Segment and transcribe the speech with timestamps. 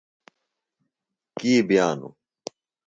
[1.37, 2.13] کی بئانوۡ؟